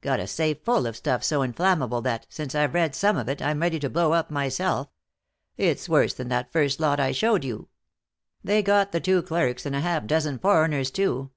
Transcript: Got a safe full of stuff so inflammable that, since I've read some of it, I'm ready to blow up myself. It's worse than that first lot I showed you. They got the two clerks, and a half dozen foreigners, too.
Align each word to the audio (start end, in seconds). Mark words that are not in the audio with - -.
Got 0.00 0.20
a 0.20 0.28
safe 0.28 0.60
full 0.64 0.86
of 0.86 0.94
stuff 0.96 1.24
so 1.24 1.42
inflammable 1.42 2.02
that, 2.02 2.24
since 2.30 2.54
I've 2.54 2.72
read 2.72 2.94
some 2.94 3.16
of 3.16 3.28
it, 3.28 3.42
I'm 3.42 3.58
ready 3.58 3.80
to 3.80 3.90
blow 3.90 4.12
up 4.12 4.30
myself. 4.30 4.86
It's 5.56 5.88
worse 5.88 6.14
than 6.14 6.28
that 6.28 6.52
first 6.52 6.78
lot 6.78 7.00
I 7.00 7.10
showed 7.10 7.42
you. 7.42 7.68
They 8.44 8.62
got 8.62 8.92
the 8.92 9.00
two 9.00 9.22
clerks, 9.22 9.66
and 9.66 9.74
a 9.74 9.80
half 9.80 10.06
dozen 10.06 10.38
foreigners, 10.38 10.92
too. 10.92 11.32